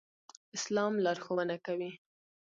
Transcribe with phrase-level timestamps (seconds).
[0.55, 1.91] اسلام لارښوونه کوي